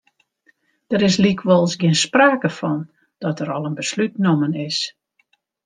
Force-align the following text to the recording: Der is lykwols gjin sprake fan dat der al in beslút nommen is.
Der 0.91 1.01
is 1.07 1.15
lykwols 1.23 1.73
gjin 1.79 1.97
sprake 2.05 2.49
fan 2.59 2.79
dat 3.21 3.37
der 3.37 3.53
al 3.55 3.67
in 3.69 3.77
beslút 3.79 4.13
nommen 4.25 4.53
is. 4.67 4.79